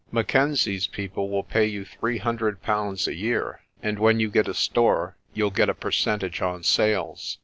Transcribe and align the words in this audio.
Mackenzie's 0.11 0.87
people 0.87 1.29
will 1.29 1.43
pay 1.43 1.67
you 1.67 1.85
three 1.85 2.17
hundred 2.17 2.63
pounds 2.63 3.07
a 3.07 3.13
year, 3.13 3.61
and 3.83 3.99
when 3.99 4.19
you 4.19 4.31
get 4.31 4.47
a 4.47 4.53
store 4.55 5.15
you'll 5.35 5.51
get 5.51 5.69
a 5.69 5.75
percentage 5.75 6.41
on 6.41 6.63
sales. 6.63 7.37